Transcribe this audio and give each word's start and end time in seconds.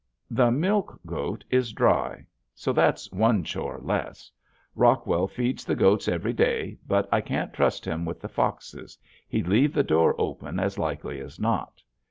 The 0.31 0.49
milk 0.49 0.99
goat 1.05 1.45
is 1.51 1.73
dry, 1.73 2.25
so 2.55 2.73
that's 2.73 3.11
one 3.11 3.43
chore 3.43 3.77
less. 3.83 4.31
Rockwell 4.73 5.27
feeds 5.27 5.63
the 5.63 5.75
goats 5.75 6.07
every 6.07 6.33
day, 6.33 6.79
but 6.87 7.07
I 7.11 7.21
can't 7.21 7.53
trust 7.53 7.85
him 7.85 8.03
with 8.03 8.19
the 8.19 8.27
foxes; 8.27 8.97
he'd 9.29 9.47
leave 9.47 9.75
the 9.75 9.83
door 9.83 10.15
open 10.17 10.59
as 10.59 10.79
likely 10.79 11.19
as 11.19 11.39
not. 11.39 11.83